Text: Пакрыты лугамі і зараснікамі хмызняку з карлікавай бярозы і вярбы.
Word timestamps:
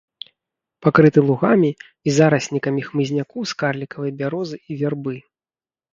Пакрыты 0.85 1.19
лугамі 1.27 1.69
і 2.09 2.15
зараснікамі 2.17 2.81
хмызняку 2.89 3.39
з 3.53 3.61
карлікавай 3.63 4.11
бярозы 4.23 4.57
і 4.69 4.79
вярбы. 4.85 5.15